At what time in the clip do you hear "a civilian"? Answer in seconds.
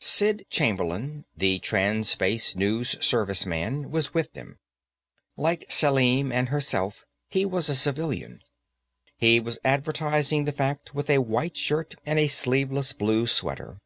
7.68-8.40